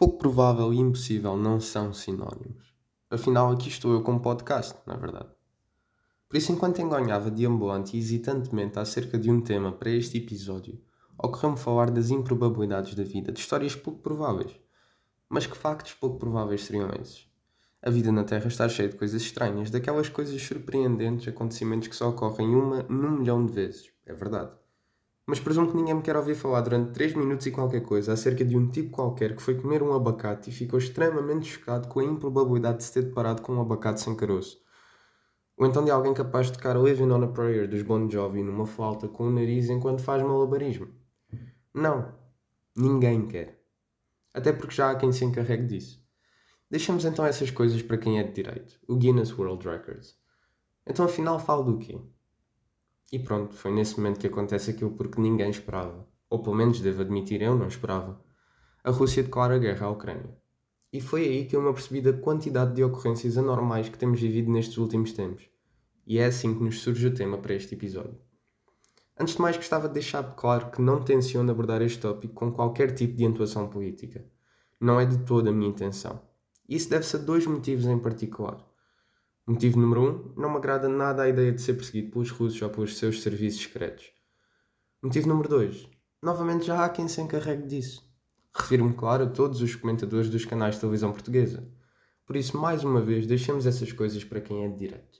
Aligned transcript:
Pouco 0.00 0.16
provável 0.16 0.72
e 0.72 0.78
impossível 0.78 1.36
não 1.36 1.60
são 1.60 1.92
sinónimos. 1.92 2.72
Afinal, 3.10 3.52
aqui 3.52 3.68
estou 3.68 3.92
eu 3.92 4.02
com 4.02 4.12
um 4.12 4.18
podcast, 4.18 4.74
não 4.86 4.94
é 4.94 4.96
verdade? 4.96 5.28
Por 6.26 6.38
isso, 6.38 6.50
enquanto 6.50 6.80
enganhava 6.80 7.30
deambulante 7.30 7.94
e 7.94 8.00
hesitantemente 8.00 8.78
acerca 8.78 9.18
de 9.18 9.30
um 9.30 9.42
tema 9.42 9.70
para 9.70 9.90
este 9.90 10.16
episódio, 10.16 10.80
ocorreu-me 11.18 11.58
falar 11.58 11.90
das 11.90 12.08
improbabilidades 12.08 12.94
da 12.94 13.02
vida, 13.02 13.30
de 13.30 13.40
histórias 13.40 13.76
pouco 13.76 14.00
prováveis. 14.00 14.58
Mas 15.28 15.46
que 15.46 15.54
factos 15.54 15.92
pouco 15.92 16.18
prováveis 16.18 16.64
seriam 16.64 16.88
esses? 16.98 17.28
A 17.82 17.90
vida 17.90 18.10
na 18.10 18.24
Terra 18.24 18.48
está 18.48 18.66
cheia 18.70 18.88
de 18.88 18.96
coisas 18.96 19.20
estranhas, 19.20 19.70
daquelas 19.70 20.08
coisas 20.08 20.40
surpreendentes, 20.40 21.28
acontecimentos 21.28 21.88
que 21.88 21.96
só 21.96 22.08
ocorrem 22.08 22.54
uma 22.54 22.84
num 22.84 23.18
milhão 23.18 23.44
de 23.44 23.52
vezes. 23.52 23.90
É 24.06 24.14
verdade 24.14 24.52
mas 25.26 25.38
presumo 25.38 25.68
que 25.70 25.76
ninguém 25.76 25.94
me 25.94 26.02
quer 26.02 26.16
ouvir 26.16 26.34
falar 26.34 26.60
durante 26.62 26.92
3 26.92 27.14
minutos 27.14 27.46
e 27.46 27.50
qualquer 27.50 27.82
coisa 27.82 28.12
acerca 28.12 28.44
de 28.44 28.56
um 28.56 28.68
tipo 28.68 28.90
qualquer 28.90 29.36
que 29.36 29.42
foi 29.42 29.54
comer 29.54 29.82
um 29.82 29.92
abacate 29.92 30.50
e 30.50 30.52
ficou 30.52 30.78
extremamente 30.78 31.46
chocado 31.46 31.88
com 31.88 32.00
a 32.00 32.04
improbabilidade 32.04 32.78
de 32.78 32.84
se 32.84 32.94
ter 32.94 33.02
deparado 33.02 33.42
com 33.42 33.54
um 33.54 33.60
abacate 33.60 34.00
sem 34.00 34.16
caroço. 34.16 34.60
Ou 35.56 35.66
então 35.66 35.84
de 35.84 35.90
alguém 35.90 36.14
capaz 36.14 36.46
de 36.46 36.54
tocar 36.54 36.74
Living 36.76 37.10
on 37.10 37.22
a 37.22 37.28
Prayer 37.28 37.68
dos 37.68 37.82
Bon 37.82 38.08
Jovi 38.08 38.42
numa 38.42 38.66
flauta 38.66 39.06
com 39.08 39.28
o 39.28 39.30
nariz 39.30 39.68
enquanto 39.68 40.02
faz 40.02 40.22
malabarismo. 40.22 40.88
Não. 41.74 42.14
Ninguém 42.74 43.28
quer. 43.28 43.62
Até 44.32 44.52
porque 44.52 44.74
já 44.74 44.90
há 44.90 44.94
quem 44.94 45.12
se 45.12 45.24
encarregue 45.24 45.66
disso. 45.66 46.02
Deixamos 46.70 47.04
então 47.04 47.26
essas 47.26 47.50
coisas 47.50 47.82
para 47.82 47.98
quem 47.98 48.18
é 48.18 48.22
de 48.22 48.32
direito, 48.32 48.80
o 48.88 48.96
Guinness 48.96 49.36
World 49.36 49.68
Records. 49.68 50.16
Então 50.86 51.04
afinal 51.04 51.38
falo 51.38 51.62
do 51.64 51.78
quê? 51.78 52.00
E 53.12 53.18
pronto, 53.18 53.54
foi 53.54 53.72
nesse 53.72 53.98
momento 53.98 54.20
que 54.20 54.26
acontece 54.26 54.70
aquilo 54.70 54.92
porque 54.92 55.20
ninguém 55.20 55.50
esperava. 55.50 56.06
Ou 56.28 56.40
pelo 56.40 56.54
menos 56.54 56.80
devo 56.80 57.02
admitir, 57.02 57.42
eu 57.42 57.56
não 57.56 57.66
esperava. 57.66 58.20
A 58.84 58.90
Rússia 58.90 59.22
declara 59.22 59.58
guerra 59.58 59.86
à 59.86 59.90
Ucrânia. 59.90 60.38
E 60.92 61.00
foi 61.00 61.24
aí 61.24 61.44
que 61.44 61.54
eu 61.54 61.62
me 61.62 61.68
apercebi 61.68 62.00
da 62.00 62.12
quantidade 62.12 62.74
de 62.74 62.82
ocorrências 62.82 63.36
anormais 63.36 63.88
que 63.88 63.98
temos 63.98 64.20
vivido 64.20 64.50
nestes 64.50 64.78
últimos 64.78 65.12
tempos. 65.12 65.48
E 66.06 66.18
é 66.18 66.26
assim 66.26 66.54
que 66.54 66.62
nos 66.62 66.80
surge 66.80 67.06
o 67.06 67.14
tema 67.14 67.38
para 67.38 67.54
este 67.54 67.74
episódio. 67.74 68.18
Antes 69.18 69.34
de 69.34 69.42
mais, 69.42 69.56
gostava 69.56 69.86
de 69.86 69.94
deixar 69.94 70.22
claro 70.34 70.70
que 70.70 70.80
não 70.80 71.02
tenciono 71.02 71.50
abordar 71.50 71.82
este 71.82 71.98
tópico 71.98 72.34
com 72.34 72.52
qualquer 72.52 72.94
tipo 72.94 73.16
de 73.16 73.24
intuação 73.24 73.68
política. 73.68 74.24
Não 74.80 74.98
é 74.98 75.04
de 75.04 75.18
toda 75.18 75.50
a 75.50 75.52
minha 75.52 75.70
intenção. 75.70 76.20
Isso 76.68 76.88
deve-se 76.88 77.16
a 77.16 77.18
dois 77.18 77.46
motivos 77.46 77.86
em 77.86 77.98
particular. 77.98 78.64
Motivo 79.50 79.80
número 79.80 80.02
1. 80.02 80.06
Um, 80.06 80.32
não 80.36 80.50
me 80.50 80.58
agrada 80.58 80.88
nada 80.88 81.24
a 81.24 81.28
ideia 81.28 81.50
de 81.50 81.60
ser 81.60 81.74
perseguido 81.74 82.12
pelos 82.12 82.30
russos 82.30 82.62
ou 82.62 82.70
pelos 82.70 82.96
seus 82.96 83.20
serviços 83.20 83.60
secretos. 83.60 84.12
Motivo 85.02 85.26
número 85.26 85.48
2. 85.48 85.88
Novamente 86.22 86.66
já 86.66 86.84
há 86.84 86.88
quem 86.88 87.08
se 87.08 87.20
encarregue 87.20 87.66
disso. 87.66 88.08
Refiro-me, 88.54 88.94
claro, 88.94 89.24
a 89.24 89.26
todos 89.26 89.60
os 89.60 89.74
comentadores 89.74 90.30
dos 90.30 90.44
canais 90.44 90.76
de 90.76 90.82
televisão 90.82 91.10
portuguesa. 91.10 91.68
Por 92.24 92.36
isso, 92.36 92.56
mais 92.56 92.84
uma 92.84 93.00
vez, 93.00 93.26
deixemos 93.26 93.66
essas 93.66 93.90
coisas 93.90 94.22
para 94.22 94.40
quem 94.40 94.64
é 94.64 94.68
de 94.68 94.76
direito. 94.76 95.18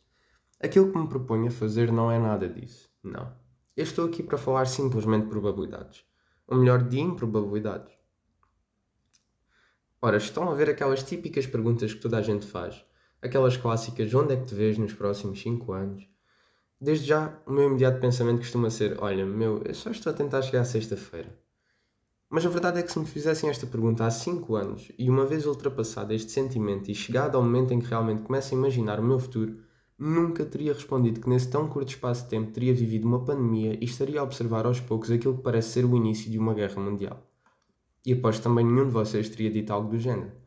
Aquilo 0.61 0.93
que 0.93 0.99
me 0.99 1.09
proponho 1.09 1.49
a 1.49 1.51
fazer 1.51 1.91
não 1.91 2.09
é 2.09 2.21
nada 2.21 2.49
disso. 2.49 2.89
Não. 3.03 3.35
Eu 3.77 3.83
estou 3.83 4.07
aqui 4.07 4.23
para 4.23 4.39
falar 4.39 4.67
simplesmente 4.67 5.25
de 5.25 5.31
probabilidades. 5.31 6.05
Ou 6.47 6.57
melhor, 6.57 6.85
de 6.85 7.01
improbabilidades. 7.01 7.93
Ora, 10.01 10.19
estão 10.19 10.49
a 10.49 10.55
ver 10.55 10.71
aquelas 10.71 11.03
típicas 11.03 11.49
perguntas 11.49 11.93
que 11.93 12.01
toda 12.01 12.17
a 12.17 12.23
gente 12.23 12.47
faz 12.47 12.89
aquelas 13.23 13.57
clássicas 13.57 14.13
onde 14.15 14.35
é 14.35 14.37
que 14.37 14.47
te 14.47 14.55
vês 14.55 14.79
nos 14.79 14.93
próximos 14.93 15.41
5 15.41 15.73
anos. 15.73 16.09
Desde 16.81 17.07
já, 17.07 17.39
o 17.47 17.53
meu 17.53 17.67
imediato 17.67 18.01
pensamento 18.01 18.39
costuma 18.39 18.71
ser: 18.71 18.97
olha, 19.01 19.27
meu, 19.27 19.63
eu 19.65 19.75
só 19.75 19.91
estou 19.91 20.11
a 20.11 20.15
tentar 20.15 20.43
chegar 20.43 20.63
à 20.63 20.65
sexta-feira. 20.65 21.39
Mas 22.31 22.47
a 22.47 22.49
verdade 22.49 22.79
é 22.79 22.83
que 22.83 22.93
se 22.93 22.99
me 22.99 23.07
fizessem 23.07 23.51
esta 23.51 23.67
pergunta 23.67 24.07
há 24.07 24.11
5 24.11 24.55
anos 24.55 24.93
e 24.97 25.11
uma 25.11 25.27
vez 25.27 25.47
ultrapassado 25.47 26.15
este 26.15 26.31
sentimento 26.31 26.91
e 26.91 26.95
chegado 26.95 27.37
ao 27.37 27.43
momento 27.43 27.75
em 27.75 27.81
que 27.81 27.89
realmente 27.89 28.23
começo 28.23 28.55
a 28.55 28.57
imaginar 28.57 29.01
o 29.01 29.03
meu 29.03 29.19
futuro, 29.19 29.59
nunca 29.99 30.47
teria 30.47 30.73
respondido 30.73 31.21
que 31.21 31.29
nesse 31.29 31.51
tão 31.51 31.69
curto 31.69 31.89
espaço 31.89 32.23
de 32.23 32.31
tempo 32.31 32.53
teria 32.53 32.73
vivido 32.73 33.07
uma 33.07 33.25
pandemia 33.25 33.77
e 33.81 33.85
estaria 33.85 34.21
a 34.21 34.23
observar 34.23 34.65
aos 34.65 34.81
poucos 34.81 35.11
aquilo 35.11 35.37
que 35.37 35.43
parece 35.43 35.71
ser 35.71 35.85
o 35.85 35.97
início 35.97 36.31
de 36.31 36.39
uma 36.39 36.55
guerra 36.55 36.81
mundial. 36.81 37.21
E 38.07 38.13
aposto 38.13 38.43
também 38.43 38.65
nenhum 38.65 38.87
de 38.87 38.93
vocês 38.93 39.29
teria 39.29 39.51
dito 39.51 39.73
algo 39.73 39.91
do 39.91 39.99
género. 39.99 40.40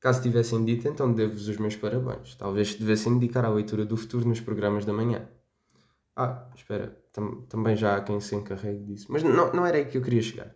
Caso 0.00 0.22
tivessem 0.22 0.64
dito, 0.64 0.88
então 0.88 1.12
devo-vos 1.12 1.46
os 1.46 1.58
meus 1.58 1.76
parabéns. 1.76 2.34
Talvez 2.34 2.74
devessem 2.74 3.18
dedicar 3.18 3.44
à 3.44 3.50
leitura 3.50 3.84
do 3.84 3.98
futuro 3.98 4.26
nos 4.26 4.40
programas 4.40 4.86
da 4.86 4.94
manhã. 4.94 5.28
Ah, 6.16 6.50
espera, 6.56 6.98
tam 7.12 7.42
também 7.42 7.76
já 7.76 7.96
há 7.96 8.00
quem 8.00 8.18
se 8.18 8.34
encarregue 8.34 8.82
disso. 8.84 9.06
Mas 9.10 9.22
não, 9.22 9.52
não 9.52 9.66
era 9.66 9.76
aí 9.76 9.84
que 9.84 9.98
eu 9.98 10.02
queria 10.02 10.22
chegar. 10.22 10.54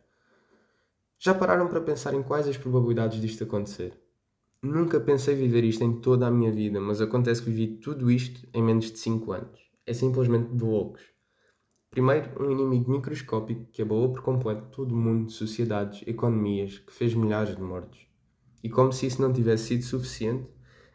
Já 1.18 1.34
pararam 1.34 1.68
para 1.68 1.80
pensar 1.80 2.14
em 2.14 2.22
quais 2.22 2.48
as 2.48 2.56
probabilidades 2.56 3.20
disto 3.20 3.44
acontecer? 3.44 3.98
Nunca 4.62 4.98
pensei 4.98 5.34
viver 5.34 5.62
isto 5.62 5.84
em 5.84 6.00
toda 6.00 6.26
a 6.26 6.30
minha 6.30 6.50
vida, 6.50 6.80
mas 6.80 7.02
acontece 7.02 7.42
que 7.42 7.50
vivi 7.50 7.76
tudo 7.76 8.10
isto 8.10 8.48
em 8.54 8.62
menos 8.62 8.90
de 8.90 8.98
5 8.98 9.30
anos. 9.32 9.60
É 9.86 9.92
simplesmente 9.92 10.54
de 10.54 10.64
loucos. 10.64 11.02
Primeiro, 11.90 12.42
um 12.42 12.50
inimigo 12.50 12.90
microscópico 12.90 13.66
que 13.70 13.82
abalou 13.82 14.10
por 14.10 14.22
completo 14.22 14.68
todo 14.70 14.92
o 14.92 14.96
mundo, 14.96 15.30
sociedades, 15.30 16.02
economias, 16.06 16.78
que 16.78 16.92
fez 16.92 17.14
milhares 17.14 17.54
de 17.54 17.62
mortos. 17.62 18.13
E 18.64 18.70
como 18.70 18.90
se 18.94 19.04
isso 19.04 19.20
não 19.20 19.30
tivesse 19.30 19.64
sido 19.66 19.82
suficiente, 19.84 20.48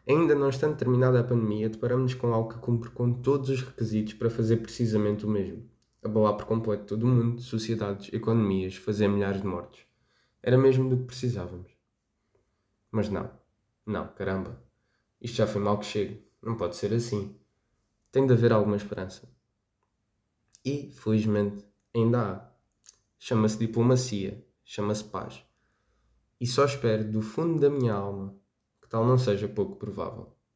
ainda 0.04 0.34
não 0.34 0.48
estando 0.48 0.76
terminada 0.76 1.20
a 1.20 1.24
pandemia, 1.24 1.68
deparamos-nos 1.68 2.14
com 2.14 2.34
algo 2.34 2.52
que 2.52 2.58
cumpre 2.58 2.90
com 2.90 3.12
todos 3.12 3.48
os 3.48 3.62
requisitos 3.62 4.12
para 4.14 4.28
fazer 4.28 4.56
precisamente 4.56 5.24
o 5.24 5.28
mesmo. 5.28 5.70
Abalar 6.02 6.34
por 6.34 6.46
completo 6.46 6.84
todo 6.84 7.04
o 7.04 7.06
mundo, 7.06 7.40
sociedades, 7.40 8.12
economias, 8.12 8.74
fazer 8.74 9.06
milhares 9.06 9.40
de 9.40 9.46
mortos. 9.46 9.86
Era 10.42 10.58
mesmo 10.58 10.90
do 10.90 10.96
que 10.96 11.04
precisávamos. 11.04 11.70
Mas 12.90 13.08
não. 13.08 13.30
Não, 13.86 14.08
caramba. 14.08 14.60
Isto 15.20 15.36
já 15.36 15.46
foi 15.46 15.62
mal 15.62 15.78
que 15.78 15.86
chegue. 15.86 16.26
Não 16.42 16.56
pode 16.56 16.74
ser 16.74 16.92
assim. 16.92 17.36
Tem 18.10 18.26
de 18.26 18.32
haver 18.32 18.52
alguma 18.52 18.76
esperança. 18.76 19.28
E, 20.64 20.90
felizmente, 20.92 21.64
ainda 21.94 22.20
há. 22.20 22.50
Chama-se 23.16 23.58
diplomacia. 23.58 24.44
Chama-se 24.64 25.04
paz 25.04 25.48
e 26.40 26.46
só 26.46 26.64
espero 26.64 27.10
do 27.10 27.22
fundo 27.22 27.60
da 27.60 27.70
minha 27.70 27.94
alma 27.94 28.36
que 28.82 28.88
tal 28.88 29.06
não 29.06 29.18
seja 29.18 29.48
pouco 29.48 29.76
provável. 29.76 30.36